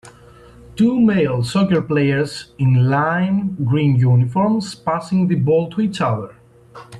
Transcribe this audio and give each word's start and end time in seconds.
Two 0.75 0.99
male 0.99 1.43
soccer 1.43 1.79
players 1.79 2.53
in 2.57 2.89
lime 2.89 3.55
green 3.63 3.97
uniforms 3.97 4.73
passing 4.73 5.27
the 5.27 5.35
ball 5.35 5.69
to 5.69 5.79
each 5.81 6.01
other. 6.01 6.35